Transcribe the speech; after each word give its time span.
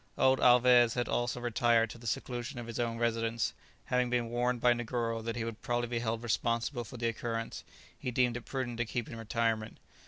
Old 0.17 0.39
Alvez 0.39 0.95
had 0.95 1.07
also 1.07 1.39
retired 1.39 1.91
to 1.91 1.99
the 1.99 2.07
seclusion 2.07 2.57
of 2.57 2.65
his 2.65 2.79
own 2.79 2.97
residence; 2.97 3.53
having 3.85 4.09
been 4.09 4.29
warned 4.29 4.59
by 4.59 4.73
Negoro 4.73 5.21
that 5.23 5.35
he 5.35 5.43
would 5.43 5.61
probably 5.61 5.89
be 5.89 5.99
held 5.99 6.23
responsible 6.23 6.83
for 6.83 6.97
the 6.97 7.07
occurrence, 7.07 7.63
he 7.95 8.09
deemed 8.09 8.35
it 8.35 8.41
prudent 8.41 8.77
to 8.79 8.85
keep 8.85 9.07
in 9.07 9.15
retirement. 9.15 9.77